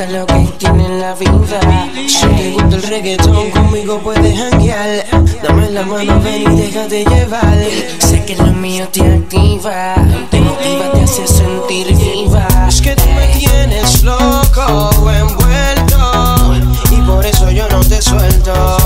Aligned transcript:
gusta 0.00 0.18
lo 0.18 0.26
que 0.26 0.52
tienen 0.58 1.00
la 1.00 1.14
vida. 1.14 1.88
Si 2.08 2.26
te 2.26 2.50
gusta 2.52 2.76
el 2.76 2.82
reggaetón, 2.82 3.50
conmigo 3.50 3.98
puedes 3.98 4.38
janguear. 4.38 5.06
Dame 5.42 5.70
la 5.70 5.82
mano, 5.82 6.20
ven 6.22 6.42
y 6.42 6.56
déjate 6.56 7.04
llevar. 7.04 7.58
Sé 7.98 8.24
que 8.24 8.36
lo 8.36 8.46
mío 8.46 8.88
te 8.90 9.02
activa, 9.02 9.94
te 10.30 10.40
motiva, 10.40 10.92
te 10.92 11.02
hace 11.02 11.26
sentir 11.26 11.94
viva. 11.96 12.46
Es 12.68 12.80
que 12.80 12.96
tú 12.96 13.04
me 13.14 13.26
tienes 13.38 14.02
loco, 14.02 14.90
envuelto. 15.10 16.62
Y 16.90 16.96
por 17.02 17.24
eso 17.26 17.50
yo 17.50 17.68
no 17.68 17.80
te 17.80 18.00
suelto. 18.00 18.76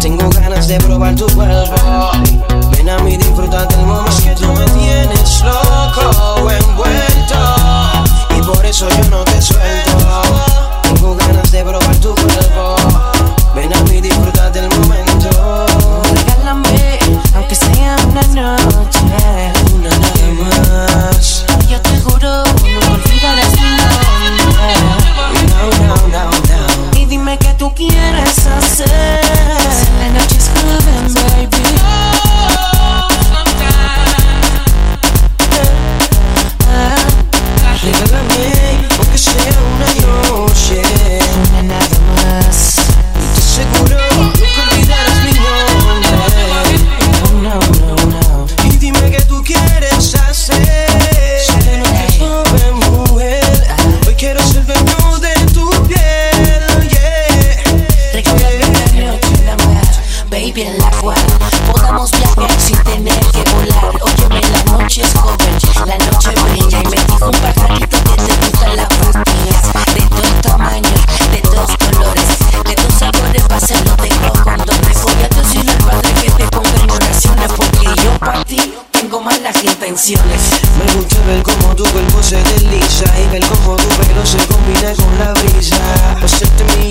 Tengo 0.00 0.28
ganas 0.30 0.68
de 0.68 0.78
probar 0.78 1.14
tu 1.16 1.26
cuerpo. 1.34 1.75
Me 80.08 80.94
gusta 80.94 81.20
ver 81.26 81.42
cómo 81.42 81.74
tu 81.74 81.82
cuerpo 81.82 82.22
se 82.22 82.36
desliza 82.36 83.06
Y 83.18 83.26
ver 83.32 83.44
cómo 83.46 83.74
tu 83.74 83.88
pelo 83.88 84.24
se 84.24 84.38
combina 84.46 84.94
con 84.94 85.18
la 85.18 85.32
brisa. 85.32 86.16
Pues 86.20 86.34
este 86.34 86.46
Hacerte 86.46 86.78
mi 86.78 86.85